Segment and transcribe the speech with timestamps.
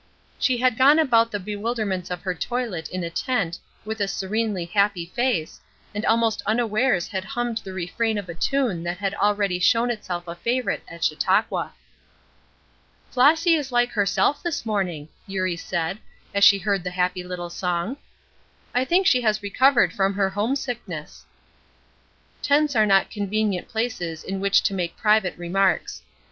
[0.39, 4.65] She had gone about the bewilderments of her toilet in a tent with a serenely
[4.65, 5.61] happy face,
[5.93, 10.27] and almost unawares had hummed the refrain of a tune that had already shown itself
[10.27, 11.73] a favorite at Chautauqua.
[13.11, 15.99] "Flossy is like herself this morning," Eurie said,
[16.33, 17.95] as she heard the happy little song.
[18.73, 21.27] "I think she has recovered from her home sickness."
[22.41, 26.01] Tents are not convenient places in which to make private remarks.